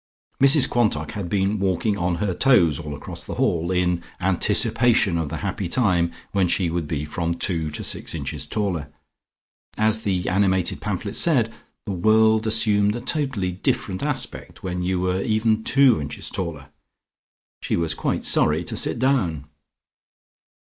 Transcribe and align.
Mrs 0.41 0.67
Quantock 0.67 1.11
had 1.11 1.29
been 1.29 1.59
walking 1.59 1.95
on 1.95 2.15
her 2.15 2.33
toes 2.33 2.79
all 2.79 2.95
across 2.95 3.23
the 3.23 3.35
hall, 3.35 3.69
in 3.69 4.01
anticipation 4.19 5.15
of 5.19 5.29
the 5.29 5.37
happy 5.45 5.69
time 5.69 6.11
when 6.31 6.47
she 6.47 6.71
would 6.71 6.87
be 6.87 7.05
from 7.05 7.35
two 7.35 7.69
to 7.69 7.83
six 7.83 8.15
inches 8.15 8.47
taller. 8.47 8.91
As 9.77 10.01
the 10.01 10.27
animated 10.27 10.81
pamphlet 10.81 11.15
said, 11.15 11.53
the 11.85 11.91
world 11.91 12.47
assumed 12.47 12.95
a 12.95 12.99
totally 12.99 13.51
different 13.51 14.01
aspect 14.01 14.63
when 14.63 14.81
you 14.81 14.99
were 14.99 15.21
even 15.21 15.63
two 15.63 16.01
inches 16.01 16.31
taller. 16.31 16.69
She 17.61 17.75
was 17.75 17.93
quite 17.93 18.25
sorry 18.25 18.63
to 18.63 18.75
sit 18.75 18.97
down. 18.97 19.45